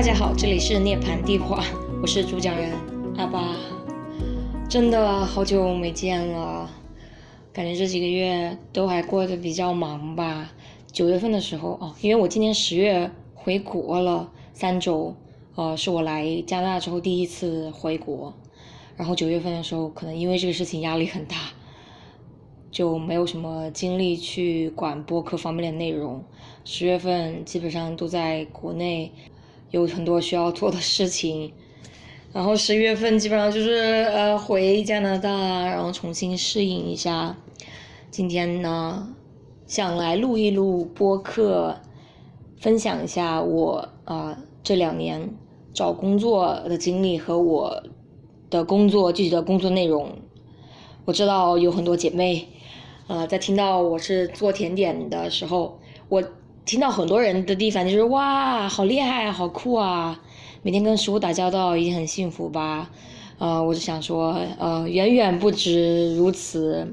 [0.00, 1.62] 大家好，这里是涅槃地话，
[2.00, 2.72] 我是主讲人
[3.18, 3.54] 阿巴。
[4.66, 6.70] 真的好久没见了，
[7.52, 10.50] 感觉这几个月都还过得比较忙吧。
[10.90, 15.14] 九月份的时候哦，因为我今年十月回国了三周，
[15.54, 18.32] 呃，是我来加拿大之后第一次回国。
[18.96, 21.36] 然后九月份的时候，可能因为这个事情压力很大，
[22.70, 26.24] 就没有什么精力去管播客方面的内容。
[26.64, 29.12] 十月份基本上都在国内。
[29.70, 31.52] 有很多需要做的事情，
[32.32, 33.70] 然后十一月份基本上就是
[34.12, 35.30] 呃回加拿大，
[35.66, 37.36] 然后重新适应一下。
[38.10, 39.14] 今天呢，
[39.66, 41.76] 想来录一录播客，
[42.58, 45.32] 分享一下我啊这两年
[45.72, 47.84] 找工作的经历和我
[48.50, 50.10] 的工作具体的工作内容。
[51.04, 52.48] 我知道有很多姐妹，
[53.06, 56.22] 呃，在听到我是做甜点的时候，我。
[56.64, 60.20] 听到很多人的地方就是哇，好厉害，好酷啊！
[60.62, 62.90] 每天跟食物打交道，一定很幸福吧？
[63.38, 66.92] 呃，我就想说，呃，远远不止如此。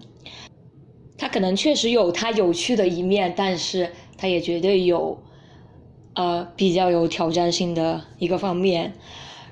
[1.18, 5.22] 他可能确实有他有趣的一面，但是他也绝对有，
[6.14, 8.94] 呃，比较有挑战性的一个方面。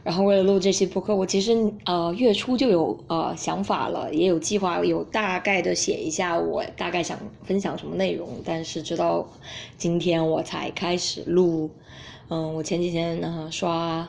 [0.05, 9.27] 然后为了录这期播客，我其实呃月初就有呃想法了，也有计划，有大概的写一下我大概想分享什么内容，但是直到
[9.79, 11.71] 今天我才开始录。
[12.29, 14.07] 嗯，我前几天呢刷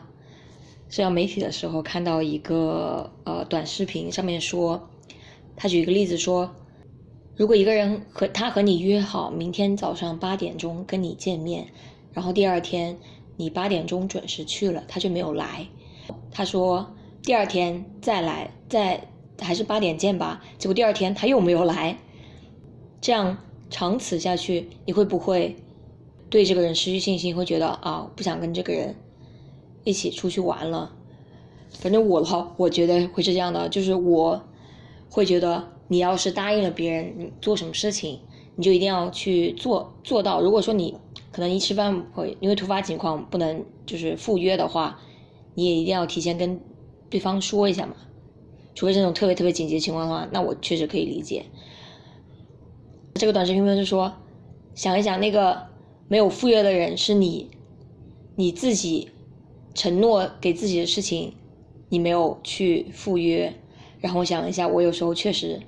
[0.91, 4.91] 社交媒体的时候看到一个呃短视频，上面说
[5.57, 6.55] 他举一个例子说，
[7.37, 11.69] 如果一个人和他和你约好明天早上八点钟跟你见面，
[12.13, 12.99] 然后第二天
[13.39, 15.67] 你八点钟准时去了，他就没有来。
[16.31, 19.09] 他说第二天再来，再
[19.41, 20.43] 还是八点见吧。
[20.59, 21.99] 结果第二天他又没有来，
[23.01, 25.57] 这样长此下去，你会不会
[26.31, 27.35] 对这个人失去信心？
[27.35, 28.95] 会觉得啊，不想跟这个人
[29.85, 30.93] 一起出去玩了。
[31.71, 34.41] 反正我的话，我觉得会是这样的，就是我
[35.11, 38.21] 会觉得，你要是答应了别人，你做什么事情，
[38.55, 40.41] 你就一定要去做做到。
[40.41, 40.97] 如果说你
[41.33, 45.01] 可能一吃饭会因为突发情况不能就是赴约的话。
[45.57, 46.61] 你也一定要提前跟
[47.09, 47.97] 对方说一下嘛，
[48.75, 51.47] 除非这种特别特别紧急的情况的话，那我确实可以理解。
[53.15, 54.13] 这个短视频就是说，
[54.75, 55.69] 想一想那个
[56.09, 57.51] 没有赴约的人是你，
[58.35, 59.09] 你自己
[59.75, 61.33] 承诺给自己的事情，
[61.89, 63.51] 你没有去赴约。
[63.99, 65.59] 然后我想一下，我有时候确实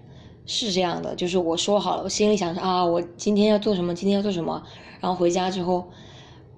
[0.45, 4.63] 是这样的，就是我说好了，我心里想着啊，我今天要做什么，今天要做什么，
[5.01, 5.89] 然后回家之后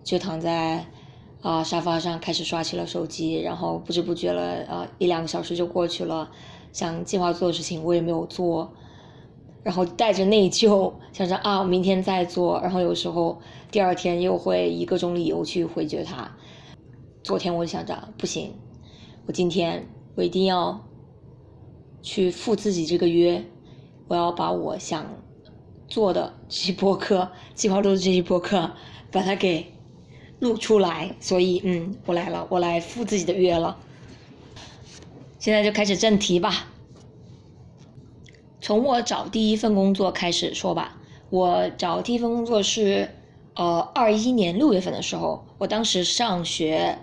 [0.02, 0.84] 就躺在。
[1.42, 6.30] 啊，沙发上开始刷起了手机，然后不知不觉了，啊，一两个小时就过去了。
[6.70, 8.70] 想计划做的事情我也没有做，
[9.62, 12.60] 然后带着内疚，想着啊，明天再做。
[12.60, 13.40] 然后有时候
[13.70, 16.30] 第二天又会以各种理由去回绝他。
[17.22, 18.54] 昨天我就想着不行，
[19.26, 20.78] 我今天我一定要
[22.02, 23.42] 去赴自己这个约，
[24.08, 25.06] 我要把我想
[25.88, 28.72] 做的这些播客， 计划录的这些播客，
[29.10, 29.72] 把它给。
[30.40, 33.78] 录出来，所以嗯，我来了，我来赴自己的约了。
[35.38, 36.66] 现在就开始正题吧。
[38.60, 40.96] 从我找第一份工作开始说吧。
[41.30, 43.08] 我找第一份工作是，
[43.54, 46.98] 呃，二一年六月份的时候，我当时上学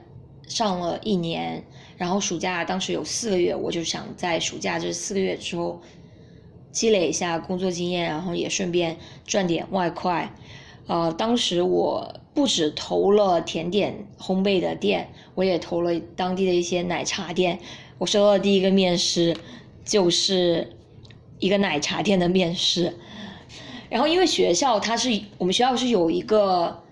[0.48, 1.64] 上了一年，
[1.96, 5.82] 然后暑假当时有四个月，我就想在暑假这四个月之后
[6.72, 10.34] 积累一下工作经验，然后也顺便赚点外快。
[10.88, 17.58] 呃，当时我不止投了甜点烘焙的店，我也投了当地的一些奶茶店。
[17.98, 19.36] 我收到的第一个面试，
[19.84, 20.78] 就是
[21.40, 22.96] 一个奶茶店的面试。
[23.90, 26.84] 然后因为学校它是我们学校是有一个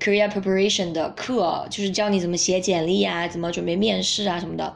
[0.00, 4.74] career preparation 的课，就是教你怎么写简历啊，怎么准备面试啊什么的。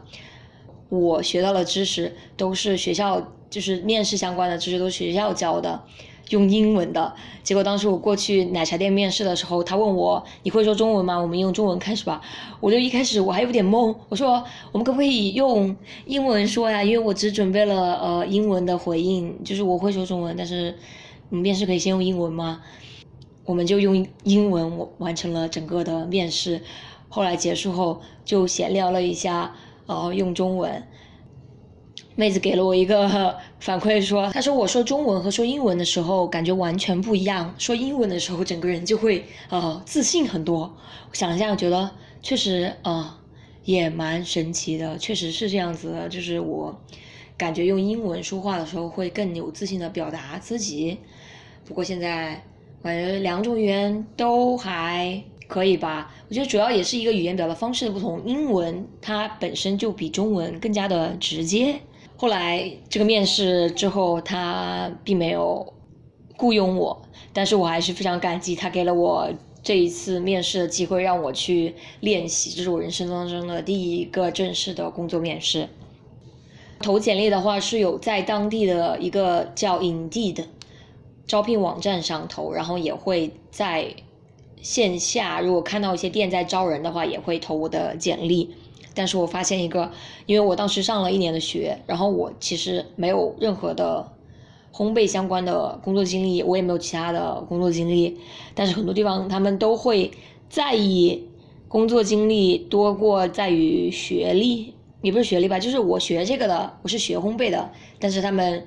[0.90, 5.82] 我学到的知识都是学校，就是面试相关的知识都是学校教的。
[6.30, 11.16] 用英文的结果，当时我过去奶茶店面试的时候，他问我你会说中文吗？
[11.18, 12.20] 我们用中文开始吧。
[12.60, 14.42] 我就一开始我还有点懵，我说
[14.72, 15.76] 我们可不可以用
[16.06, 16.82] 英文说呀？
[16.82, 20.74] 因为我只准备了呃英文的回应，就是我会说中文，但是
[21.28, 22.62] 我们面试可以先用英文吗？
[23.44, 26.62] 我们就用英文完成了整个的面试。
[27.10, 29.54] 后来结束后就闲聊了一下，
[29.86, 30.82] 然呃，用中文。
[32.16, 40.76] 妹子给了我一个 反馈，说：“她说我说中文和说英文的时候感觉完全不一样，说英文的时候整个人就会呃自信很多。
[41.10, 41.90] 我想一下，我觉得
[42.22, 43.18] 确实呃
[43.64, 46.08] 也蛮神奇的，确实是这样子的。
[46.08, 46.80] 就是我
[47.36, 50.98] 感觉用英文说话的时候会更有自信的表达自己。
[51.66, 52.44] 不过现在
[52.82, 56.14] 感觉两种语言都还可以吧？
[56.28, 61.80] 我觉得主要也是一个语言表达方式的不同，英文它本身就比中文更加的直接。
[62.24, 65.74] 后来这个面试之后，他并没有
[66.38, 67.02] 雇佣我，
[67.34, 69.30] 但是我还是非常感激他给了我
[69.62, 72.48] 这一次面试的机会，让我去练习。
[72.56, 75.68] 这是我人生当中的第一个正式的工作面试。
[76.80, 80.46] 投简历的话是有在当地的一个叫 Indeed
[81.26, 83.94] 招聘网站上投，然后也会在
[84.62, 88.54] 线下，如果看到一些店在招人的话，也会投我的简历。
[88.94, 89.90] 但是我发现一个，
[90.26, 94.12] 因为我当时上了一年的学，然后我其实没有任何的
[94.72, 98.16] 烘焙相关的工作经历，我也没有其他的工作经历。
[98.54, 100.10] 但是很多地方他们都会
[100.48, 101.28] 在意
[101.68, 104.72] 工作经历多过在于学历。
[105.02, 108.66] 也不是学历吧，就是我学这个的，我是学烘焙的，但是他们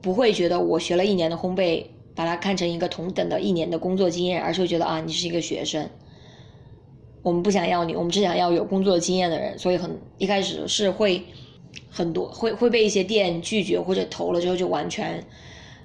[0.00, 1.84] 不会觉得我学了一年的烘焙，
[2.14, 5.90] 把它看成一个同等的一年的工作经验，而是会觉得啊，你是一个学生，
[7.24, 11.24] 我们不想要你，我们只想要有工作经验的人，所以很一开始是会
[11.90, 15.24] 很多会会被一些店拒绝，或者投了之后就完全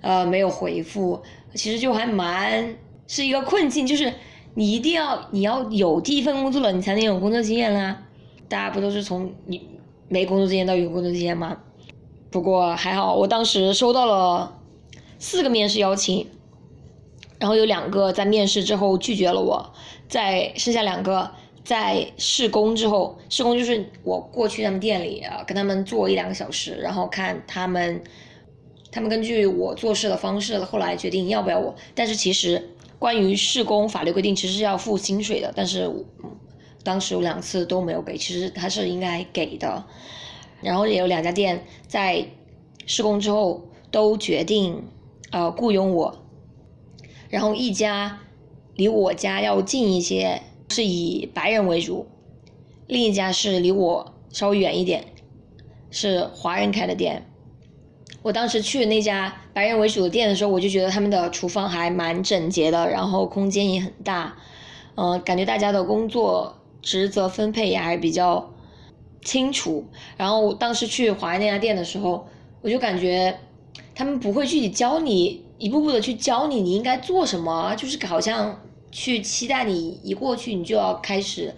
[0.02, 1.20] 呃没有回复，
[1.56, 2.76] 其实就还蛮
[3.08, 4.14] 是一个困境，就是
[4.54, 8.04] 你一定要你要有第一份工作了，你才能有工作经验啦，
[8.48, 9.68] 大家不都是从你。
[10.12, 11.56] 没工作经验到有工作经验吗？
[12.32, 14.60] 不过还好，我当时收到了
[15.20, 16.26] 四个面试邀请，
[17.40, 19.74] 然后有两个在面试之后拒绝了我，
[20.08, 21.32] 在剩下两个
[21.64, 28.02] 在试工之后，试工就是我过去他们店里啊，跟他们做一两个小时，然后看他们，
[28.92, 31.74] 他们根据我做事的方式，后来决定要不要我。
[31.96, 32.70] 但是其实
[33.00, 35.90] 关于试工法律规定，其实是要付薪水的，但是。
[36.82, 39.84] 当时有两次都没有给，其实他是应该给的。
[40.62, 42.26] 然后也有两家店在
[42.86, 44.82] 施工之后都决定
[45.32, 46.18] 呃雇佣我，
[47.30, 48.20] 然后一家
[48.76, 52.06] 离我家要近一些，是以白人为主；
[52.88, 55.06] 另一家是离我稍微远一点，
[55.90, 57.26] 是华人开的店。
[58.22, 64.36] 我当时去那家白人为主的店的时候，我就觉得他们的厨房还蛮整洁的，然后空间也很大，
[64.96, 66.56] 嗯，感觉大家的工作。
[66.82, 68.54] 职责分配也还比较
[69.22, 69.86] 清楚。
[70.16, 72.26] 然后当时去华人那家店的时候，
[72.62, 73.38] 我就感觉
[73.94, 78.60] 他们不会具体教你，一步步的去教你你应该做什么，就是好像
[78.92, 81.54] 去期待你一过去你就要开始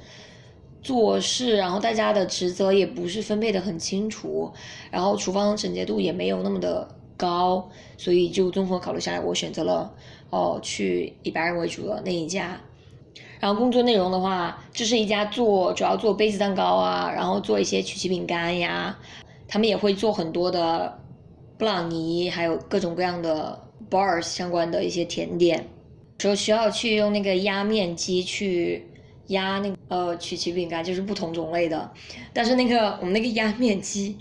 [0.81, 1.55] 做事。
[1.55, 4.51] 然后大家的职责也不是分配的很清楚，
[4.89, 9.93] 然后厨房整洁度也没有那么的高，所以就综合考虑下来，我选择了
[10.31, 12.59] 哦去以白人为主的那一家。
[13.39, 18.97] 然后工作内容的话，这是一家做主要做杯子蛋糕啊，然后做一些曲奇饼干呀，
[19.47, 20.99] 他们也会做很多的
[21.57, 23.59] 布朗尼，还有各种各样的
[23.91, 25.67] bars 相关的一些甜点。
[26.17, 28.87] 说需要去用那个压面机去
[29.27, 31.91] 压那个呃曲奇饼干，就是不同种类的。
[32.31, 34.17] 但是那个我们那个压面机，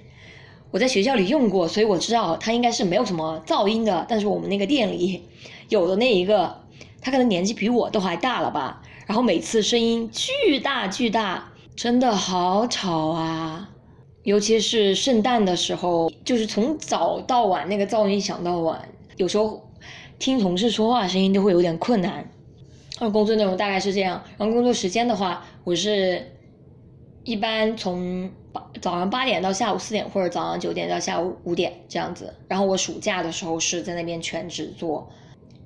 [0.70, 4.06] 我在学校里用过，所以我知道它应该是没有什么噪音的。
[4.08, 5.22] 但是我们那个店里
[5.68, 6.62] 有的那一个，
[7.00, 8.82] 他可能年纪比我都还大了吧。
[9.06, 13.68] 然后每次声音巨大巨大，真的好吵啊！
[14.22, 18.88] 尤其是圣诞的时候，就是从早到晚那个噪音响到晚，
[19.20, 19.70] 有时候
[20.18, 22.26] 听同事说话声音都会有点困难。
[22.98, 26.32] 然工作内容大概是这样，然后工作时间的话，我是
[27.24, 32.34] 一般从八早上八点到下午四点，或者早上九点到下午五点这样子。
[32.48, 35.10] 然后我暑假的时候是在那边全职做。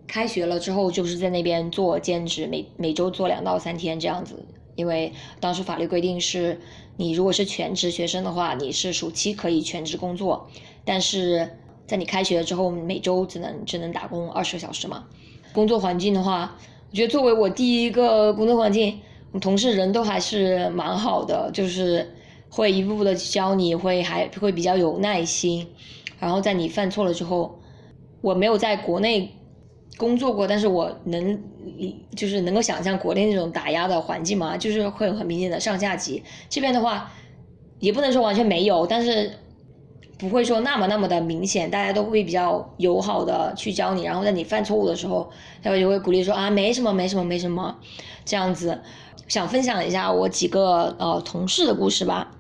[0.09, 4.45] 开学了之后，就是在那边做兼职，每每周做两到三天这样子。
[4.75, 6.61] 因为当时法律规定是，
[6.97, 10.49] 你如果是全职学生的话，你是暑期可以全职工作，
[10.85, 15.05] 但是在你开学了之后，每周只能只能打工二十个小时嘛。
[15.53, 16.57] 工作环境的话，
[16.91, 19.01] 我觉得作为我第一个工作环境，
[19.33, 22.15] 我同事人都还是蛮好的，就是
[22.49, 25.67] 会一步步的教你，会还会比较有耐心。
[26.19, 27.61] 然后在你犯错了之后，
[28.21, 29.31] 我没有在国内。
[29.97, 31.41] 工作过，但是我能，
[32.17, 36.21] 就是能够想象国内那种打压的环境嘛，就是会有很明显的上下级。
[36.49, 37.13] 这边的话，
[37.79, 39.31] 也不能说完全没有，但是
[40.19, 45.31] 不会说那么那么的明显，大家都会比较友好的去教你，然后在你犯错误的时候，
[45.63, 47.79] 他们就会鼓励说啊，没什么，没什么，没什么，
[48.25, 48.81] 这样子。
[49.29, 52.31] 想分享一下我几个呃同事的故事吧。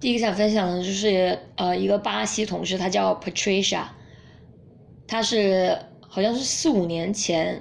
[0.00, 3.84] 第一个想分享的就是呃一个巴西同事，他叫 Patricia，
[5.06, 5.78] 他是。
[6.06, 7.60] 好像是四五年前，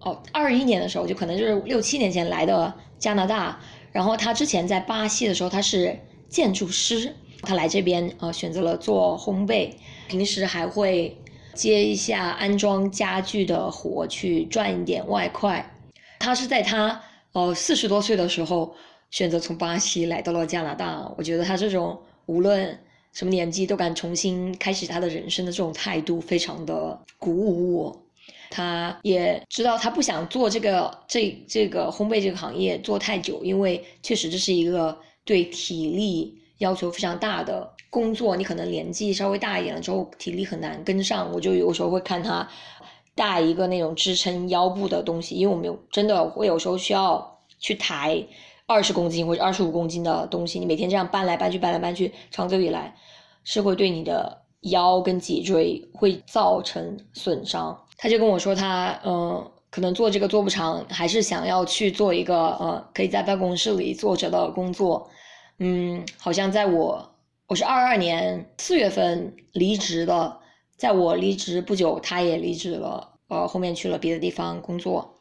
[0.00, 3.60] 哦，二一年的时候，就可能就是六七年前来的加拿大。
[3.92, 5.96] 然后他之前在巴西的时候，他是
[6.28, 9.70] 建筑师，他来这边呃选择了做烘焙，
[10.08, 11.16] 平时还会
[11.54, 15.74] 接一下安装家具的活去赚一点外快。
[16.18, 17.02] 他是在他
[17.32, 18.74] 呃四十多岁的时候
[19.10, 21.12] 选择从巴西来到了加拿大。
[21.16, 22.78] 我觉得他这种无论
[23.12, 28.02] 什么年纪都敢重新开始他的人生的这种态度，非常的鼓舞我。
[28.50, 38.36] 他也知道他不想做这个这这个烘焙这个行业做太久，因为确实这是一个对体力要求非常大的工作。
[38.36, 41.30] 你可能年纪稍微大一点了之后，体力很难跟上。
[41.32, 42.48] 我就有时候会看他
[43.14, 48.22] 带一个那种支撑腰部的东西，因为我们有真的会有时候需要去抬
[48.66, 52.94] 二十公斤或者二十五公斤的东西，你每天这样搬来搬去搬来搬去，长久以来
[53.44, 57.78] 是会对你的腰跟脊椎会造成损伤。
[57.96, 65.08] 他就跟我说，他嗯，可能做这个做不长，还是想要去做一个呃，可以在办公室里坐着的工作。
[65.58, 67.14] 嗯，好像在我
[67.46, 70.38] 我是二二年四月份离职的，
[70.76, 75.14] 在我离职不久，他也离职了，呃，后面去了别的地方工作。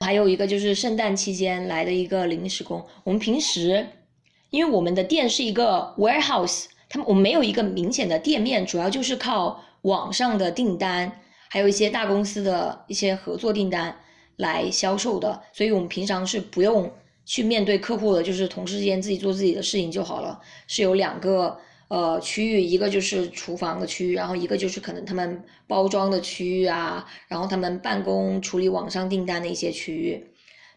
[0.00, 2.84] 还有一个就是圣诞期间来的一个临时工。
[3.04, 3.86] 我们平时，
[4.50, 11.20] 因为我们的店是一个 warehouse，他们我们没有一个明显的店面，主要就是靠网上的订单。
[11.50, 13.94] 还有一些大公司的一些合作订单
[14.36, 16.90] 来销售的，所以我们平常是不用
[17.24, 20.40] 去面对客户的，就是同事之间自己做自己的事情就好了。
[20.66, 21.56] 是有两个
[21.88, 30.24] 呃区域，一个就是厨房的区域，然后一个就是可能他们包装的区域啊，然后他们办公处理网上订单的一些区域。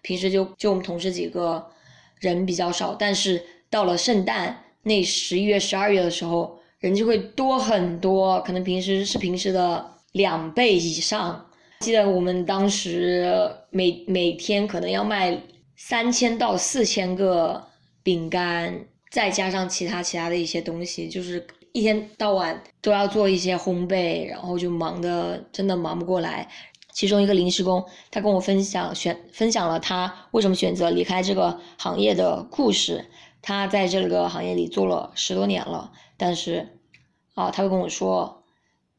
[0.01, 1.65] 平时就就我们同事几个
[2.19, 9.93] 人比较少，但是到了圣诞那十一月、十二月的时候，人就会多很多，可能平时是平时的。
[10.15, 11.45] 两倍以上，
[11.81, 13.29] 记得我们当时
[13.69, 15.37] 每每天可能要卖
[15.87, 17.63] 三千到四千个
[18.01, 26.49] 饼干，再加上其他其他的一些东西，就是一天到晚都要做一些烘焙，然后就忙的真的忙不过来。
[26.91, 33.05] 其中一个临时工，他跟我分享选分享了他为什么选择离开这个行业的故事。
[33.43, 36.79] 他在这个行业里做了十多年了，但是
[37.35, 38.43] 啊，他会跟我说。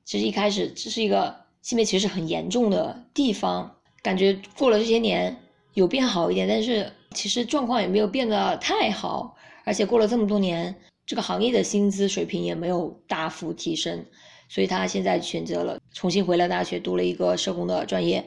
[0.05, 5.37] 其实一开始这是一个性别歧视很严重的地方，感觉过了这些年
[5.77, 14.03] 有变好一点，但是其实状况也没有变得太好，而且过了这么多年，这个行业的薪资水平也没有大幅提升，
[14.49, 18.25] 所以他现在选择了重新回了大学，读了一个社工的专业。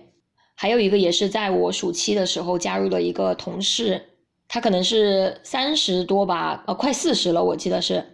[0.53, 3.99] 还有一个也是在我暑期的时候加入的一个同事，
[4.47, 8.05] 他可能是三十多吧，呃，快四十了，我记得是，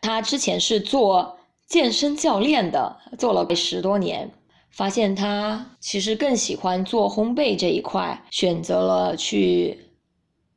[0.00, 1.36] 他之前是做。
[1.68, 4.30] 健身教练的做了十多年，
[4.76, 9.78] 发现他其实更喜欢做烘焙这一块，选择了去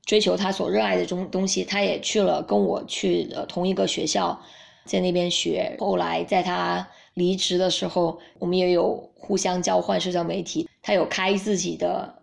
[0.05, 1.63] 追求他所热爱的东东西。
[1.63, 4.37] 他也去了跟我去的同一个学校，
[4.83, 5.73] 在那边学。
[5.79, 10.67] 后来在他离职的时候，我们也有互相交换社交媒体。
[10.81, 12.21] 他有开自己的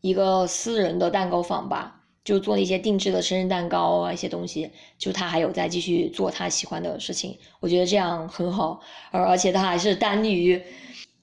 [0.00, 1.96] 一个私人的蛋糕坊吧。
[2.22, 8.78] 就做那些定制的生日蛋糕啊，一些东西，就他还有在继续做他喜欢的事情，我觉得这样很好，
[9.10, 10.62] 而而且他还是单于，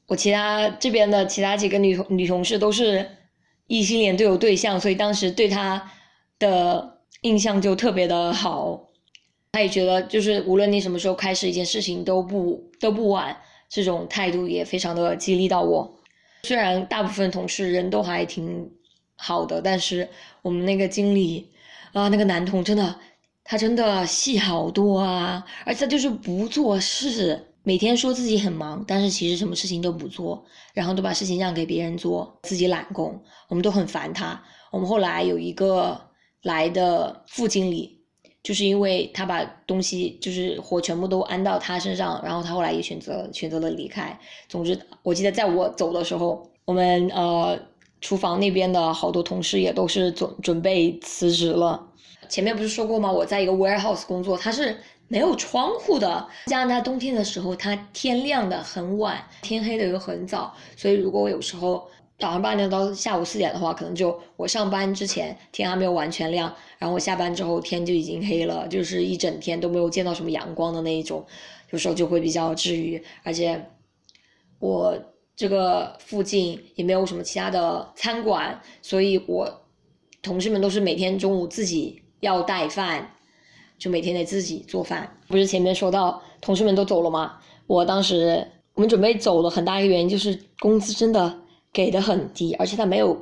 [0.07, 3.07] 我其他这边的其他几个女同女同事都是
[3.67, 5.91] 异性恋都有对象，所以当时对他
[6.39, 8.89] 的印象就特别的好，
[9.51, 13.37] 他也觉得就是无论你什么时候开始一件事情都不都不晚，
[13.69, 15.99] 这种态度也非常的激励到我，
[16.43, 18.71] 虽然大部分同事人都还挺。
[19.19, 20.07] 好的，但是
[20.43, 21.49] 我们那个经理
[21.91, 22.99] 啊，那个男同真的，
[23.43, 30.41] 他真的戏好多啊，而且他就是不做事，每天说自己很忙，但是其实什么事情都不做，
[30.73, 34.41] 然后都把事情让给别人做，自己懒工，我们都很烦他。
[34.71, 35.99] 我们后来有一个
[36.43, 37.99] 来的副经理，
[38.41, 44.17] 就是因为他把东西就是活全部都安到他身上，然后他后来也选择选择了离开。
[44.47, 47.59] 总之，我记得在我走的时候，我们呃。
[47.99, 51.83] 厨房那边的好多同事也都是准准备辞职了。
[52.29, 53.11] 前面不是说过吗？
[53.11, 56.27] 我在一个 warehouse 工作，它是没有窗户的。
[56.45, 60.53] 加拿大冬天的时候，它天亮的很晚，天黑的又很早。
[60.75, 61.87] 所以如果我有时候
[62.19, 71.25] 早上八点到下午四点的话，可能就我上班之前天还没有完全亮，然后我下班之后天就已经黑了，就是一整天都没有见到什么阳光的那一种，
[71.71, 73.03] 有时候就会比较治愈。
[73.23, 73.69] 而且
[74.59, 74.97] 我。
[75.39, 79.67] 这个附近也没有什么其他的餐馆，所以我
[80.23, 83.09] 同事们都是每天中午自己要带饭，
[83.77, 85.09] 就每天得自己做饭。
[85.27, 87.33] 不是前面说到同事们都走了吗？
[87.67, 91.39] 我当时我们准备走了很大一个原因就是工资真的
[91.73, 93.17] 给的很低，而且他没有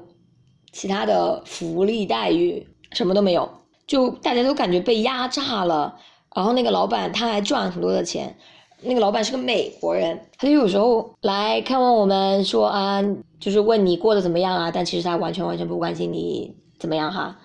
[0.72, 3.50] 其他的福利待遇，什么都没有，
[3.88, 5.98] 就大家都感觉被压榨了。
[6.36, 8.36] 然后那个老板他还赚很多的钱。
[8.82, 13.02] 那个老板是个美国人，他就有时候来看望我们，说啊，
[13.40, 17.40] 就是问你过得怎么样啊，但其实他完全完全不关心你怎么样哈，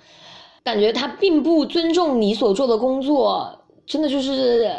[0.63, 4.71] 感觉他并不尊重你所做的工作，真的就是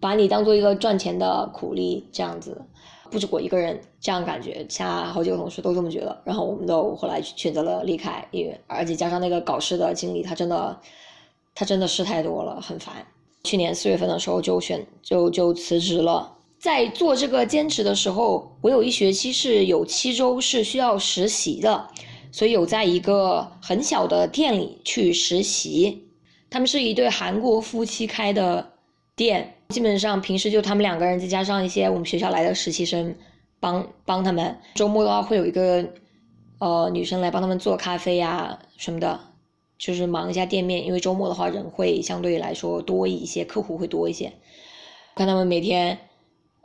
[0.00, 2.60] 把你当做一个赚钱的苦力这样子。
[3.08, 6.20] 不止我一个人这样感觉，其他好几个同事都这么觉得。
[6.24, 10.76] 然后我们都后来选择了离开，因为而且加上那个搞事的经理，他真的，
[11.54, 12.94] 他真的事太多了，很烦。
[13.44, 16.32] 去年四月份的时候就选就就辞职了。
[16.58, 21.88] 在做这个兼职的时候，我有一学期是有七周是需要实习的，
[22.36, 26.06] 所以有在一个很小的店里去实习。
[26.50, 28.74] 他们是一对韩国夫妻开的
[29.16, 29.54] 店。
[29.70, 33.14] 基本上平时就他们两个人，再加上一些我们学校来的实习生，
[33.58, 34.54] 帮帮他们。
[34.74, 35.88] 周末的话会有一个，
[36.58, 39.18] 呃，女生来帮他们做咖啡呀什么的，
[39.78, 40.84] 就是忙一下店面。
[40.84, 44.30] 因为周末的话人会相对来说多一些，客户会多一些。
[45.14, 45.98] 看他们每天，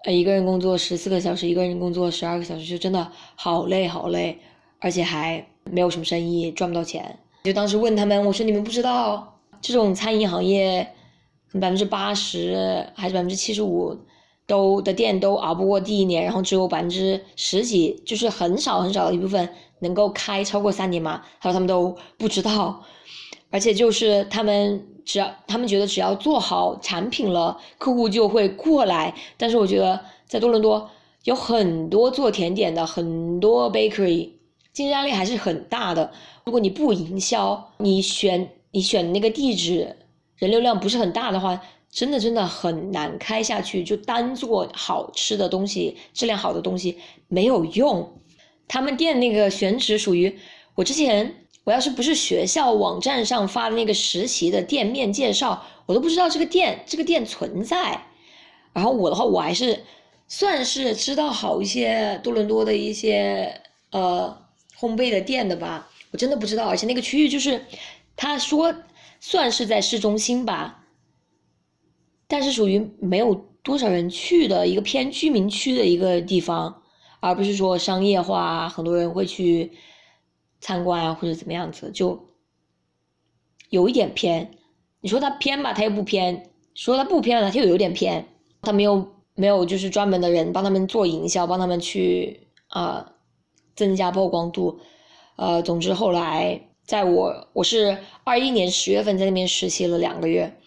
[0.03, 4.37] 呃，一个人工作十四个小时，一个人工作十二个小时，就真的好累好累，
[4.79, 7.19] 而且还没有什么生意，赚不到钱。
[7.43, 10.95] 就当时问他们，我说你们不知道这种餐饮行业。
[11.59, 13.93] 百分之八十还是百分之七十五，
[14.47, 19.49] 都的店都熬不过第一年，然后只有百分之十几，就是很少很少的一部分
[19.79, 21.21] 能够开超过三年嘛。
[21.41, 22.81] 他说他们都不知道，
[23.49, 29.13] 而且就是他们只要他们觉得只要做好产品了，客户就会过来。
[29.35, 30.89] 但是我觉得在多伦多
[31.25, 34.29] 有很多做甜点的，很多 bakery，
[34.73, 36.11] 竞争压力还是很大的。
[36.43, 39.95] 如果你不营销，你选你选那个地址。
[40.37, 41.61] 人流量不是很大的话，
[41.91, 43.83] 真的真的很难开下去。
[43.83, 46.97] 就单做好吃的东西，质量好的东西
[47.27, 48.11] 没有用。
[48.67, 50.35] 他们店那个选址属于
[50.73, 58.01] 我之前，我要是不是学校网站上发的那个实习的店面介绍，我都不知道这个店这个店存在。
[58.73, 59.83] 然后我的话，我还是
[60.27, 63.61] 算是知道好一些多伦多的一些
[63.91, 64.35] 呃
[64.81, 65.87] 烘焙的店的吧。
[66.11, 67.63] 我真的不知道，而且那个区域就是
[68.17, 68.75] 他说。
[69.23, 70.83] 算是在市中心吧，
[72.27, 76.81] 但是属于没有多少人去的一个偏居民区的一个地方，
[77.19, 79.73] 而不是说商业化，很多人会去
[80.59, 82.29] 参观啊或者怎么样子，就
[83.69, 84.49] 有一点偏。
[85.01, 86.37] 你说它偏吧，它又不偏；
[86.73, 88.25] 说它不偏吧，它又有点偏。
[88.63, 93.13] 它没有没有就是专门的人帮他们做营销，帮他们去啊
[93.75, 94.79] 增加曝光度。
[95.35, 96.61] 呃，总之后来。
[96.83, 100.57] 在我我是二一年十月份在那边实习了两个月，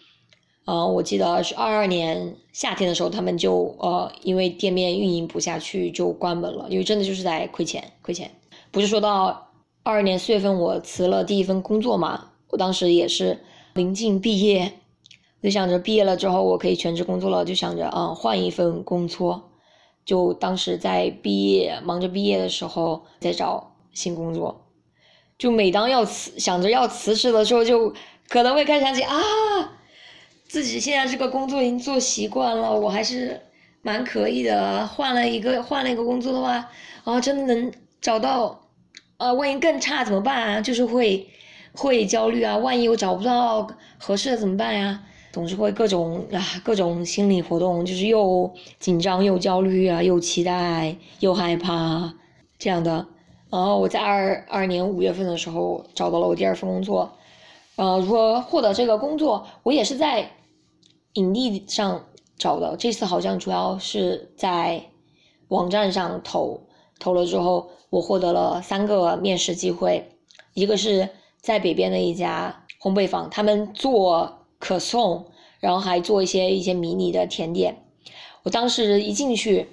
[0.65, 8.31] 嗯，我记得是二二年夏天的时候，他们就呃因为店面运营不下去就关门了，因为真的就是在亏钱亏钱。
[8.71, 9.51] 不是说到
[9.83, 13.37] 二二年四月份我辞了第一份工作嘛，我当时也是
[13.75, 14.71] 临近毕业，
[15.43, 19.51] 就想着毕业了之后我可以全职工作了，就想着啊换一份工作，
[20.05, 24.61] 就当时在毕业忙着毕业的时候在找新工作。
[25.37, 27.93] 就每当要辞想着要辞职的时候，就
[28.29, 29.17] 可能会开始想起啊，
[30.47, 33.41] 自己现在这个工作已经做习惯了，我还是
[33.81, 34.87] 蛮可以的。
[34.87, 36.69] 换了一个换了一个工作的话，
[37.03, 38.61] 啊，真的能找到，
[39.17, 40.61] 啊，万一更差怎么办啊？
[40.61, 41.27] 就是会
[41.73, 45.03] 会焦虑啊，万一我找不到合适的怎么办呀？
[45.35, 52.13] 总是会各种啊各种心理活动，就是又紧张又焦虑啊，又期待又害怕
[52.57, 53.05] 这样的。
[53.49, 57.11] 然后我在二二年五月份的时候找到了我第二份工作，
[57.75, 60.31] 呃，如何获得这个工作，我也是在
[61.15, 62.05] 影帝上
[62.37, 62.77] 找的。
[62.77, 64.81] 这次好像主要是在
[65.49, 66.61] 网站上投，
[66.97, 70.11] 投了之后，我获得了三个面试机会，
[70.53, 71.09] 一个是
[71.41, 75.25] 在北边的一家烘焙坊，他们做可颂，
[75.59, 77.83] 然后还做一些一些迷你的甜点。
[78.43, 79.69] 我当时一进去。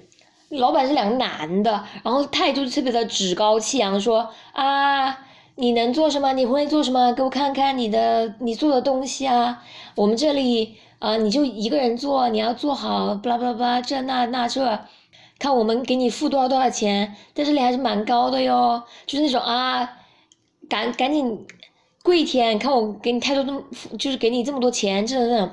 [0.49, 6.31] 老板是两个男的，然后态度特别的趾高气扬，说啊，你能做什么？
[6.33, 7.11] 你会做什么？
[7.13, 9.63] 给我看看你的你做的东西啊！
[9.95, 14.79] 我们这里啊，你就一个人做，你要做好，巴拉巴拉巴拉，这那那这，
[15.39, 19.97] 看我们给你付多少多少钱，在这里还是蛮高的哟，就是那种啊，
[20.69, 21.47] 赶赶紧
[22.03, 23.63] 跪舔，看我给你态度这么，
[23.97, 25.49] 就是给你这么多钱，这种。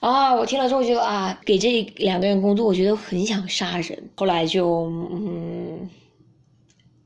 [0.00, 0.32] 啊！
[0.32, 4.10] 我听了之后觉得啊，给这两个人工作，我觉得很想杀人。
[4.14, 5.90] 后来就嗯，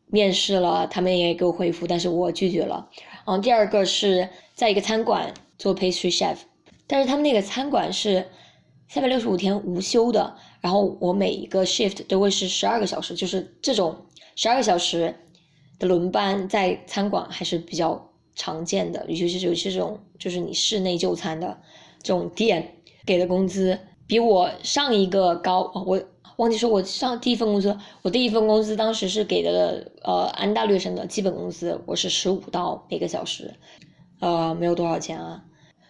[0.08, 2.86] 面试了，他们也给我回复，但是我拒绝了。
[3.24, 6.36] 然后第二个是在一个餐馆做 pastry chef，
[6.86, 8.28] 但是他们那个餐馆是
[8.88, 13.96] 三百六十五天无休的，然后我每一个 shift 都会是十二个小时，就是这种
[14.36, 15.14] 十二个小时
[15.78, 18.11] 的轮班，在餐馆还是比较
[18.42, 21.56] 常见的，尤其是尤其是这种就是你室内就餐的
[22.02, 22.74] 这种店。
[23.04, 23.76] 给的工资
[24.06, 26.00] 比我上一个高，我
[26.36, 33.52] 忘记说我上第一份工资，我第一份工资当时是给的呃安大略省的基本工资，我是十五刀每个小时，
[34.20, 35.42] 呃没有多少钱啊。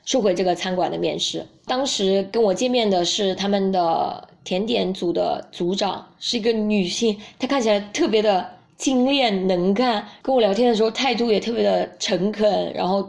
[0.06, 8.50] 说回这个餐馆的面试，当时跟我见面的是他们的甜点组的组长，是一个女性，她看起来特别的
[8.82, 13.08] 精炼能干，跟我聊天的时候态度也特别的诚恳，然后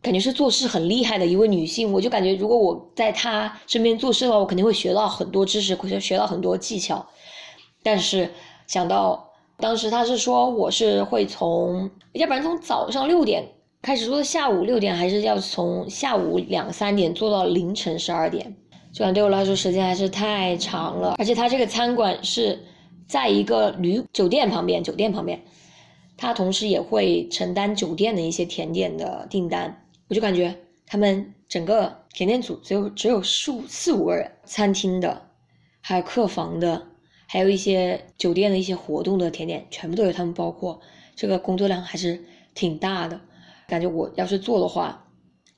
[0.00, 1.92] 感觉是做事很厉害的一位女性。
[1.92, 7.04] 我就感觉如果我在她身边做事的话，我肯定会学到很多知识，会学到很多技巧。
[7.82, 8.30] 但是
[8.68, 9.28] 想到
[9.58, 13.44] 当时他是说我是会从，要不然从早上六点。
[13.82, 18.56] 开始做到下午六点，还是要从下午两三点做到凌晨十二点，
[18.92, 21.16] 这样对我来说时间还是太长了。
[21.18, 22.60] 而且他这个餐馆是
[23.08, 25.42] 在一个旅酒店旁边，酒店旁边，
[26.16, 29.84] 他同时也会承担酒店的一些甜点的订单。
[30.08, 30.54] 我就感觉
[30.86, 35.22] 他们整个甜点组只有只有数四五个人，餐厅的，
[35.80, 36.86] 还有客房的，
[37.26, 40.80] 还有一些酒店的一些活动的甜点，全部都有他们包括。
[41.16, 42.22] 这个工作量还是
[42.54, 43.20] 挺大的。
[43.66, 45.04] 感觉我要是做的话，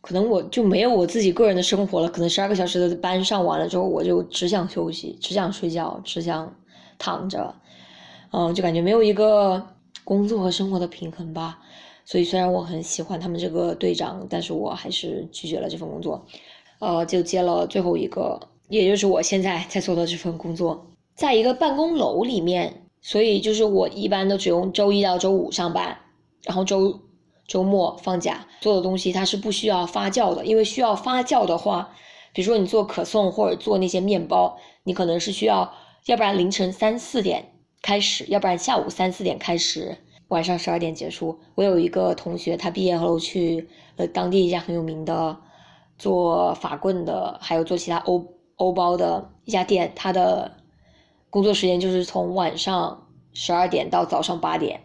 [0.00, 2.08] 可能我就没有我自己个人的生活了。
[2.08, 6.52] 可能十二个小时的班上完了之后，我就只想休息，只想睡觉，只想
[7.00, 7.52] 躺着，
[8.30, 9.60] 嗯，就感觉没有一个
[10.04, 11.58] 工作和生活的平衡吧。
[12.04, 16.24] 所以虽然我很喜欢他们这个队长，但是我还是拒绝了这份工作，
[16.78, 20.86] 呃，就接了最后一个，也就是我现在在做的这份工作，
[21.16, 25.98] 在一个办公楼里面，所以就是我一般都只用周一到周五上班，
[26.44, 27.00] 然后周。
[27.50, 31.90] 周末放假做的东西，它是不需要发酵的，因为需要发酵的话，
[32.32, 35.68] 比如说你做可颂或者做那些面包，你可能是需要，
[36.06, 39.96] 要不然凌晨三四点开始，要不然下午三四点开始，
[40.28, 41.38] 晚上十二点结束。
[41.54, 45.36] 我有一个同学，他毕业后去呃当地一家很有名的
[45.98, 50.56] 做法棍的，还有做其他欧欧包的一家店，他的
[51.28, 54.80] 工作时间就是从晚上十二点到早上八点。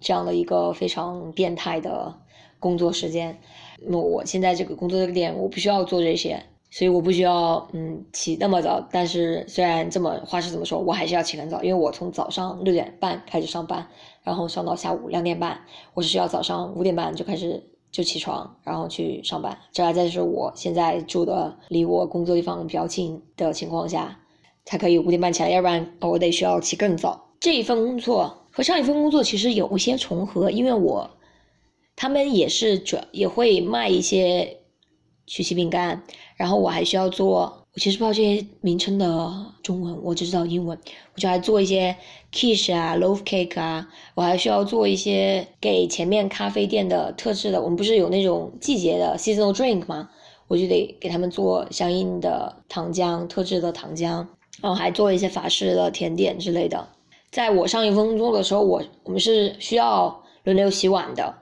[0.00, 2.20] 这样的一个非常变态的
[2.60, 3.40] 工作时间，
[3.80, 8.86] 那我现在这个工作这个点，我不需要做这些，所以我不需要嗯起那么早。
[8.90, 13.86] 但是虽然这么话是这么说，我还是要起很早，因为我从早上六点半开始上班，
[14.22, 15.60] 然后上到下午两点半，
[15.94, 19.56] 我是需要早上五点半就开始就起床，然后去上班。
[19.72, 24.18] 这还在是我现在住的离我工作地方比较近的情况下，
[24.64, 27.28] 才可以五点半起来，要不然我得需要起更早。
[27.40, 28.34] 这一份工作。
[28.50, 31.08] 和上一份工作其实有一些重合，因为我
[31.94, 34.57] 他们也是主也会卖一些
[35.28, 36.02] 曲奇饼干，
[36.36, 40.76] 然后我还需要做，我其实不知道这些名称的中文，我只知道英文，
[41.14, 41.94] 我就还做一些
[42.32, 50.08] quiche 啊，loaf cake 啊，我还需要做一些给前面咖啡店的特制的，我们不是有那种季节的 seasonal drink 吗？
[50.48, 54.26] 我就得给他们做相应的糖浆，特制的糖浆，
[54.62, 56.88] 然后还做一些法式的甜点之类的。
[57.30, 61.34] 在我上一份工作的时候，我我们是需要轮流洗碗的，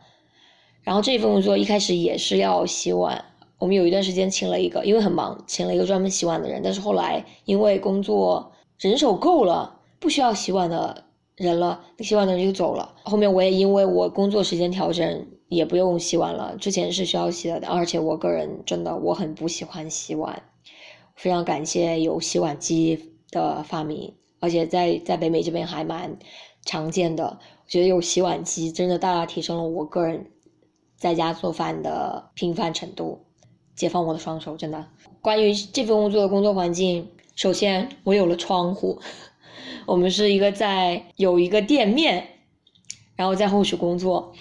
[0.83, 3.25] 然后这份工作一开始也是要洗碗。
[3.59, 6.61] 我们有一段时间请了一个，因为很忙，请了一个专门洗碗的人。
[6.63, 11.05] 但是后来因为工作人手够了，不需要洗碗的
[11.37, 12.95] 人了，那洗碗的人就走了。
[13.05, 16.57] 后面我也因为我工作时间调整，也不用洗碗了。
[16.59, 20.43] 之前是需要洗的，而且我个人真的我很不喜欢洗碗，
[21.15, 24.15] 非常感谢有洗碗机的发明。
[24.39, 26.19] 而且在在北美这边还蛮
[26.67, 30.27] 常见的，我觉得有洗碗机真的大大提升了我个人
[30.97, 33.26] 在家做饭的频繁程度，
[33.77, 34.85] 解放我的双手，真的。
[35.21, 39.01] 关于这份工作的工作环境，首先我有了窗户，
[39.87, 42.27] 我们是一个在有一个店面，
[43.15, 44.33] 然后在后续工作，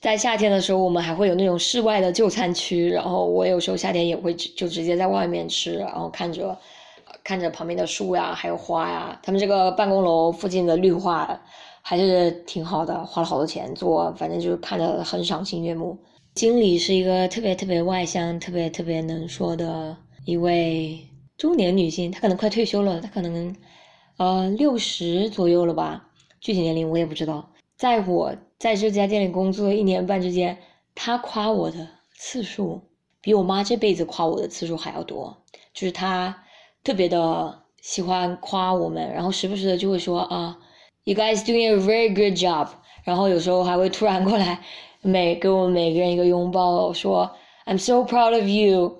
[0.00, 6.56] 在夏天的时候我们还会有那种室外的就餐区，然后我有时候夏天也会就直接在外面吃，然后看着。
[7.24, 11.40] 看着旁边的树呀，还有花呀，他们这个办公楼附近的绿化
[11.80, 15.96] 还是挺好的，花了好多钱做，反正就是看着很赏心悦目。
[16.34, 23.54] 经理是一个特别特别外向、特别特别能说的一位中年女性，她可能快退休了，她可能
[24.16, 26.08] 呃六十左右了吧，
[26.40, 27.52] 具体年龄我也不知道。
[27.76, 30.58] 在我在这家店里工作一年半之间，
[30.94, 32.82] 她夸我的次数
[33.20, 36.44] 比我妈这辈子夸我的次数还要多，就是她。
[36.84, 40.58] 特别的喜欢夸我们，然后时不时的就会说啊
[41.04, 42.70] ，You guys doing a very good job。
[43.04, 44.60] 然后有时候还会突然过来，
[45.04, 47.28] 每给我们每个人一个拥抱，说
[47.66, 48.98] I'm so proud of you。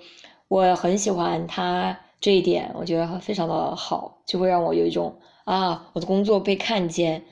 [0.49, 7.23] 我很喜欢他这一点，我觉得非常的好，就会让我有一种啊，我的工作被看见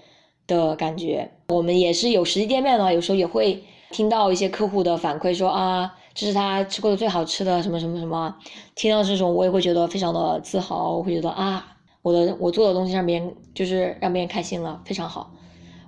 [0.47, 1.33] 的感觉。
[1.49, 8.37] 我们也是有实际店面的，有时候也会听到一些客户的反馈说啊，这是他吃过的最好吃的什么什么什么。
[8.77, 15.33] 听到这种，我也会觉得非常的自豪，我会觉得啊，我的我做的东西让别人就是让别人开心了，非常好。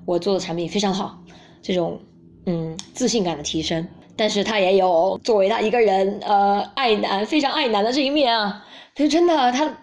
[0.05, 1.23] 我做的产品非常好，
[1.63, 2.01] 这种
[2.47, 3.87] 嗯自信感的提升。
[4.17, 9.79] 但是他也有作为他一个人呃爱男非常爱男的这一面啊，他真的他。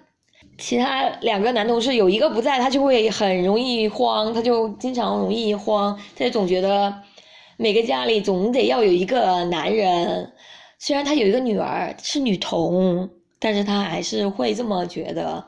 [0.62, 6.93] 其他两个男同事有一个不在，他就会很容易慌，他就经常容易慌，他就总觉得
[7.56, 10.30] 每个家里总得要有一个男人。
[10.78, 15.41] 虽然他有一个女儿是女童，但是他还是会这么觉得。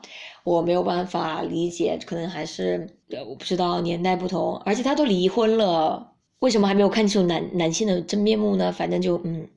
[0.44, 2.88] 我没有办法理解，可能还是
[3.28, 6.11] 我不知道年代不同，而且他都离婚了，
[6.42, 8.70] 为什么还没有看清楚男男性的真面目呢？
[8.70, 9.48] 反正就嗯，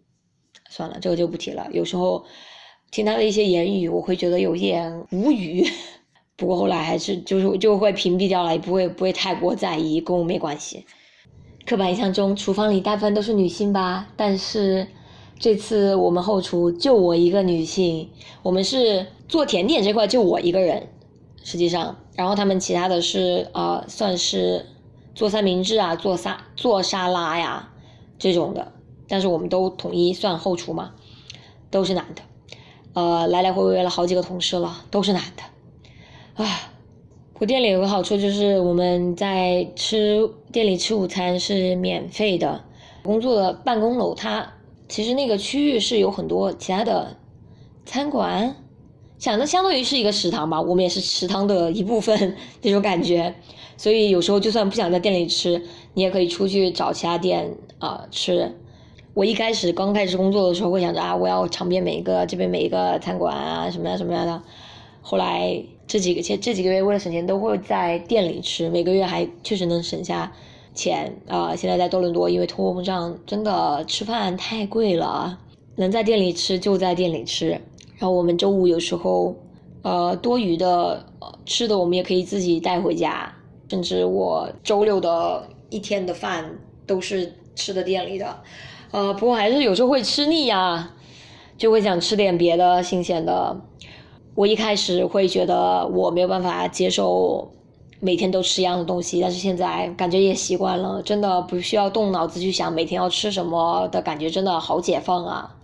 [0.69, 1.67] 算了，这个就不提了。
[1.71, 2.23] 有时候。
[2.91, 5.67] 听他的一些言语，我会觉得有点无语。
[6.37, 10.85] 不过后来还是就是就会屏蔽掉了，也不会不会太过在意，跟我没关系。
[11.65, 14.07] 刻板印象中，厨房里大部分都是女性吧？
[14.15, 14.87] 但是
[15.37, 18.09] 这次我们后厨就我一个女性，
[18.43, 20.87] 我们是做甜点这块就我一个人，
[21.43, 24.65] 实际上，然后他们其他的是呃算是
[25.15, 27.69] 做三明治啊，做沙做沙拉呀
[28.19, 28.73] 这种的，
[29.07, 30.91] 但是我们都统一算后厨嘛，
[31.71, 32.21] 都是男的。
[32.93, 36.43] 呃，来来回回了好几个同事了，都是男的。
[36.43, 36.71] 啊，
[37.39, 42.63] 我店里有个好处就是我们在吃店里吃午餐是免费的。
[43.03, 44.53] 工作的办公楼它
[44.89, 47.17] 其实那个区域是有很多其他的
[47.85, 48.55] 餐馆，
[49.19, 53.35] 想的相当于是一个食堂吧，我们也是食堂的一部分 那种感觉。
[53.77, 55.61] 所以有时候就算不想在店里吃，
[55.93, 58.55] 你也可以出去找其他店啊吃。
[59.13, 64.41] 我一开始刚开始工作的时候，会想着啊，我要尝遍每一个这边每一个餐馆啊，什么呀什么样的。
[65.01, 70.31] 后来这几个这这几个月为了省钱，都会在店里吃，每个月还确实能省下
[70.73, 71.55] 钱啊。
[71.55, 75.39] 现在在多伦多，因为通货膨胀，真的吃饭太贵了，
[75.75, 77.49] 能在店里吃就在店里吃。
[77.49, 79.33] 然后我们周五有时候，
[79.83, 81.05] 呃，多余的
[81.45, 83.33] 吃的我们也可以自己带回家，
[83.69, 88.41] 甚至我周六的一天的饭都是吃的店里的。
[88.91, 90.93] 呃，不过还是有时候会吃腻呀，
[91.57, 93.55] 就会想吃点别的新鲜的。
[94.35, 97.51] 我一开始会觉得我没有办法接受
[97.99, 105.55] 每天都吃一样的东西，但是现在感觉也习惯了，真的不需要动脑子去想每天要吃什么的感觉，真的好解放啊！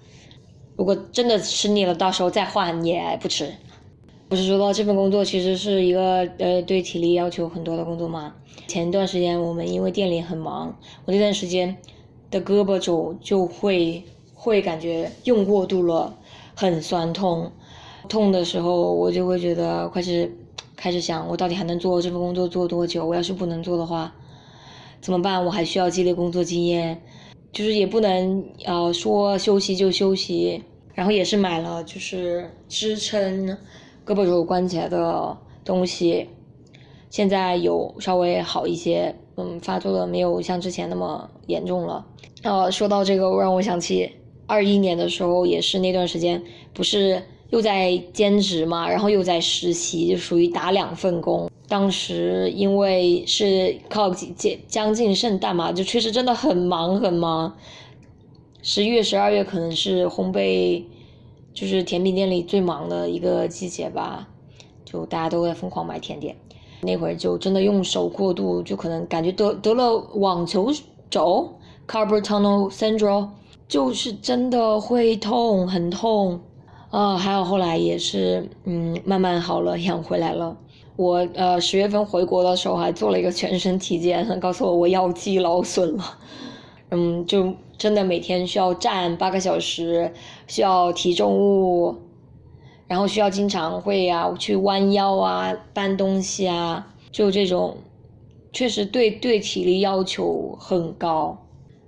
[0.77, 3.53] 如果真的吃腻了，到时候再换也不迟。
[4.31, 8.33] 不是说到这份工作其实是一个呃对体力要求很多的工作吗？
[8.65, 11.75] 前段时间我们因为店里很忙，我那段时间。
[12.29, 14.01] 的胳膊肘就会
[14.33, 16.17] 会感觉用过度了，
[16.55, 17.51] 很酸痛，
[18.07, 20.33] 痛的时候我就会觉得开始
[20.77, 23.05] 开始想，我到底还能做这份工作做多久？
[23.05, 24.15] 我要是不能做的话，
[25.01, 25.43] 怎么办？
[25.43, 27.01] 我还需要积累工作经验，
[27.51, 30.63] 就是也不能呃说休息就休息，
[30.93, 33.57] 然后也是买了就是支撑
[34.05, 36.29] 胳膊肘关节的东西，
[37.09, 39.15] 现在有稍微好一些。
[39.37, 42.05] 嗯，发作的没有像之前那么严重了。
[42.43, 44.11] 呃，说到这个，让我想起
[44.45, 51.49] 二一年的时候，也是那段时间，不是又在兼职嘛，然后又在实习，就属于打两份工。
[51.69, 57.55] 当时因为是靠接将近圣诞嘛，就确实真的很忙很忙。
[58.61, 60.83] 十一月、十二月可能是烘焙，
[61.53, 64.27] 就是甜品店里最忙的一个季节吧，
[64.85, 66.35] 就大家都在疯狂买甜点。
[66.81, 70.71] 那会儿就真的用手过度，就可能感觉得得了网球
[71.09, 71.47] 肘
[71.87, 73.29] c a r b o r tunnel syndrome），
[73.67, 76.39] 就是真的会痛，很痛
[76.89, 77.15] 啊！
[77.17, 80.57] 还有后来也是，嗯，慢慢好了，养回来了。
[80.95, 86.03] 我呃十月份回国的时候还做了一个全身体检，告诉我我腰肌劳损了。
[86.91, 90.13] 嗯，就真的每天需要站八个小时，
[90.47, 91.95] 需要提重物。
[92.87, 97.77] 然后需要经常会啊去弯腰啊搬东西啊，就这种，
[98.51, 101.37] 确实对对体力要求很高，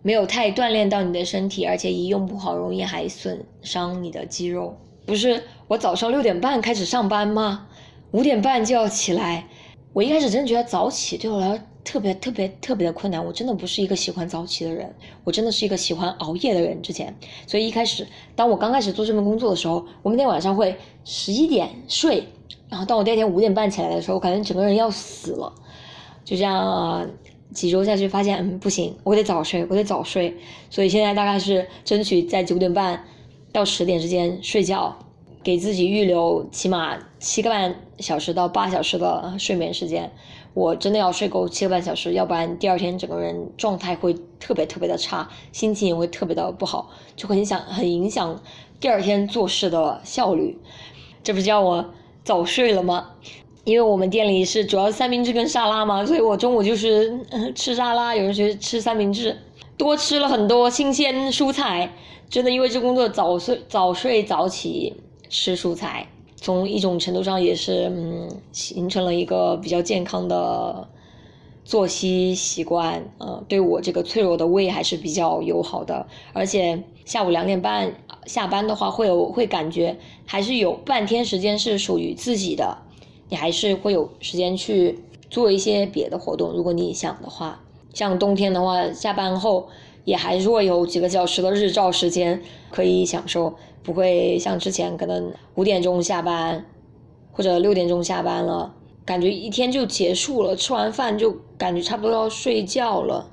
[0.01, 4.77] 没有太锻炼到你的身体，而且一用不好容易还损伤你的肌肉。
[5.05, 7.67] 不是我早上六点半开始上班吗？
[8.11, 9.45] 五点半就要起来，
[9.91, 11.59] 我一开始真觉得早起对我来说。
[11.83, 14.93] 特别特别特别的困难，我真的不是一个喜欢早起的人，
[15.23, 16.81] 我真的是一个喜欢熬夜的人。
[16.81, 17.13] 之前，
[17.45, 22.23] 所以一开始，当我刚开始做这份工作的时候，我每天晚上会十一点睡，
[22.69, 25.53] 然后当我第二天五点半起来的时候，我感觉整个人要死了。
[26.23, 27.09] 就这样
[27.53, 30.35] 几周下去，发现嗯不行，我得早睡，我得早睡。
[30.69, 33.05] 所以现在大概是争取在九点半
[33.51, 34.97] 到十点之间睡觉，
[35.43, 40.09] 给自己预留起码七个半小时到八小时的睡眠时间。
[40.53, 48.39] 我真的要睡够七个半小时，要不然第二天整个人状态会特别特别的差，心情也会特别的不好，就很想很影响
[48.79, 50.59] 第二天做事的效率。
[51.23, 53.09] 这不叫我早睡了吗？
[53.63, 57.17] 因为我们店里是主要三明治跟沙拉嘛，所以我中午就是
[57.55, 59.37] 吃沙拉，有人觉得吃三明治，
[59.77, 61.93] 多吃了很多新鲜蔬菜。
[62.29, 64.93] 真的因为这工作早睡早睡早起
[65.29, 66.07] 吃蔬菜，
[66.43, 70.89] 从一种程度上也是嗯形成了一个比较健康的
[71.63, 76.05] 作息习惯，呃，对我这个脆弱的胃还是比较友好的。
[76.33, 82.77] 而且下午两点半下班的话，会有会感觉还是有半天时间是属于自己的。
[83.29, 87.61] 你还是会有时间去做一些别的活动，如果你想的话。
[87.93, 89.69] 像冬天的话，下班后
[90.05, 96.65] 也还是会有几个小时的日照时间可以享受，不会像之前可能五点钟下班
[97.31, 98.73] 或者六点钟下班了，
[99.05, 103.29] 感觉一天就结束了，吃完饭就感觉差不多要睡觉了。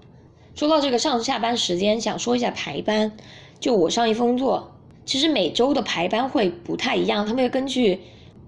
[0.54, 3.12] 说到这个上下班时间，想说一下排班。
[3.58, 4.72] 就我上一份工作，
[5.04, 8.00] 其实每周的排班会不太一样，他们会根据。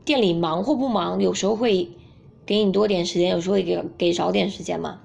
[0.04, 1.88] 店里忙或不忙，有时候会
[2.44, 4.98] 给你多点时间，有时候会给给少点时间嘛。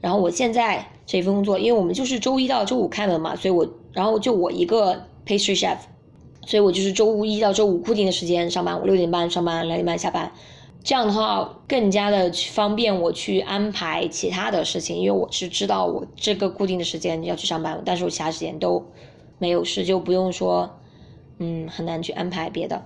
[0.00, 4.94] 然后我现在这份工作，因为我们就是周一到周五开门嘛，所以我然后就我一个
[5.26, 5.78] pastry chef，
[6.46, 10.32] 所以我就是周一到周五固定的时间上班，我六点半上班，两点半下班。
[10.82, 18.84] 这样的话更加的方便我去安排其他的事情，因为我是知道我这个固定的时间要去上班，但是我其他时间都
[19.38, 20.78] 没有事，就不用说
[21.38, 22.82] 嗯很难去安排别的。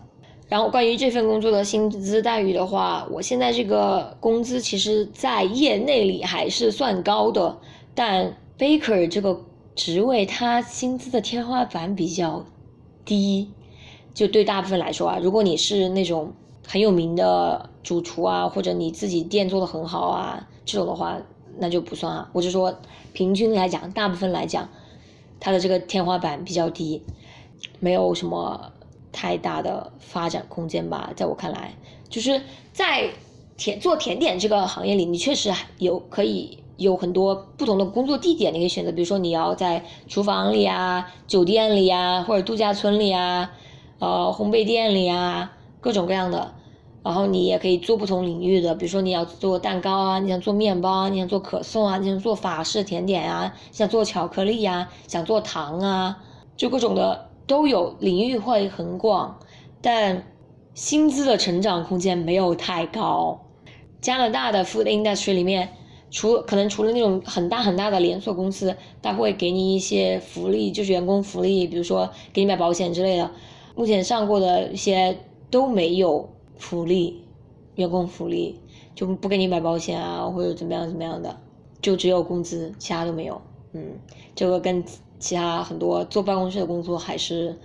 [0.49, 7.59] 然后关于这份工作的薪资待遇的话，我现在这个工资其实，在业内里还是算高的，
[7.99, 12.47] 但 baker 这个职位它薪资的天花板比较
[13.05, 13.51] 低，
[14.15, 16.33] 就对大部分来说啊，如果你是那种
[16.65, 21.21] 很有名的主厨啊，或者你自己店做的很好啊，这种的话
[21.59, 22.31] 那就不算啊。
[22.33, 22.73] 我就说
[23.13, 24.69] 平均来讲，大部分来讲，
[25.41, 27.03] 它的这个天花板比较低，
[27.81, 28.73] 没有什么。
[29.11, 31.75] 太大的发展空间吧，在我看来，
[32.09, 32.41] 就是
[32.73, 33.11] 在
[33.57, 43.51] 甜做甜点这个行业里，你确实有可以有很多不同的工作地点，你可以选择，比如说你要在厨房里啊、酒店里啊，或者度假村里啊、
[43.99, 46.55] 呃烘焙店里啊，各种各样的。
[47.03, 56.19] 然后你也可以做不同领域的，比如说你要做蛋糕啊，你想做面包啊，你想做可颂啊，你想做法式甜点啊，想做巧克力呀，想做糖啊，
[56.57, 57.29] 就各种的。
[57.49, 59.39] 都有领域会很广，
[59.81, 60.23] 但
[60.75, 63.41] 薪资的成长空间没有太高。
[64.03, 65.71] 加拿大的 food industry 里面，
[66.11, 73.31] 除可能除了那种很大很大的连锁公司，他会给你一些福利，就是员工福利，比如说给你买保险之类的。
[73.75, 75.19] 目前上过的一些
[75.51, 77.23] 都没有福利，
[77.77, 78.61] 员工福利
[78.95, 81.39] 就不给你买保险啊，或者怎么样怎么样的，
[81.81, 83.41] 就只有工资，其他都没有。
[83.73, 83.99] 嗯，
[84.35, 84.85] 这个跟。
[85.21, 87.59] 其他很多坐办公室的工作还是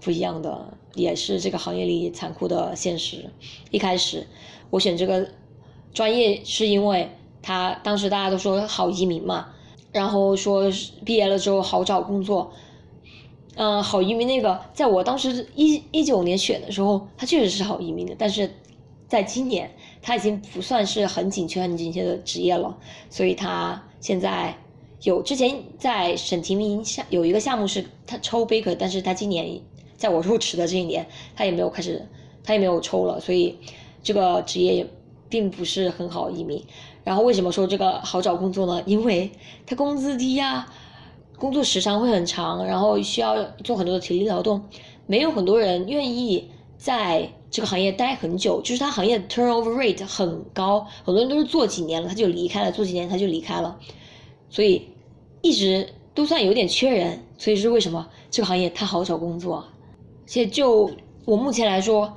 [0.00, 3.26] 不一样的，也是这个行业里残酷的现实。
[3.70, 4.26] 一开始
[4.70, 5.28] 我选这个
[5.92, 7.10] 专业是因为
[7.44, 9.48] 他当时大家都说好移民嘛，
[9.92, 10.64] 然后说
[11.04, 12.50] 毕业了之后好找工作。
[13.56, 18.50] 嗯，好移民那个，在我当时一一九年选的时候，它确实是好移民的，但是
[19.06, 19.70] 在今年
[20.02, 22.76] 它已经不算是很紧缺、很紧缺的职业了，
[23.10, 24.56] 所以它现在。
[25.02, 29.60] 有之前在省提名下有一个项目是他抽 baker，但是他今年
[29.98, 32.08] 在我入职的这一年，他也没有开始，
[32.42, 33.54] 他也没有抽了，所以
[34.02, 34.86] 这个职业也
[35.28, 36.64] 并不是很好移民。
[37.04, 38.82] 然后为什么说这个好找工作呢？
[38.86, 39.30] 因为
[39.66, 40.66] 他工资低呀，
[41.38, 44.62] 工作时长会很长，然后需要做很多的体力劳动，
[45.06, 53.78] 没有很多人愿意在这个行业待很久，就是他行业 turnover rate 很高，很多人都是做几年了他就离开了，做几年他就离开了，
[54.50, 54.88] 所以。
[55.46, 59.56] 一直都算有点缺人，所以是为什么这个行业它好找工作？
[59.58, 60.90] 而且就
[61.26, 62.10] 我目前来说，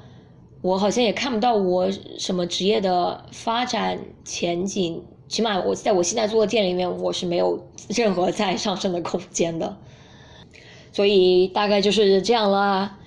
[0.62, 5.04] 我好像也看不到我什么职业的发展前景。
[5.28, 9.78] 起码我在我现在做的店里面，我是没有任何再上升的空间的。
[10.94, 12.98] 所以大概就是这样啦。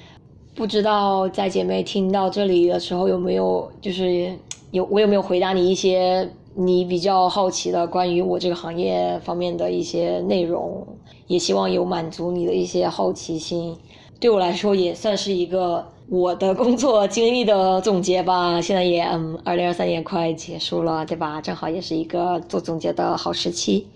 [0.55, 4.39] 不知道在姐妹听到这里的时候有没有，就是
[4.71, 6.31] 有我有没有回答你一些？
[6.57, 10.85] 你比较好奇的关于我这个行业方面的一些内容，
[11.29, 13.77] 也希望有满足你的一些好奇心。
[14.19, 18.61] 对我来说，也算是一个我的工作经历的总结吧。
[18.61, 21.41] 现在也嗯，二零二三年快结束了，对吧？
[21.41, 23.87] 正好也是一个做总结的好时期。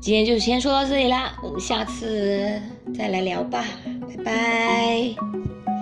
[0.00, 2.60] 今天就先说到这里啦，我们下次
[2.96, 3.64] 再来聊吧，
[4.08, 5.75] 拜拜。